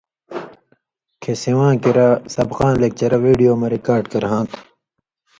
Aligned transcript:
کھیں 1.21 1.37
سِواں 1.41 1.73
کریا 1.83 2.09
سبقاں 2.35 2.73
لېکچره 2.81 3.17
وِڈیو 3.23 3.53
مہ 3.59 3.67
ریکاڈ 3.75 4.03
کرہاں 4.11 4.43
تھہ۔ 4.49 4.57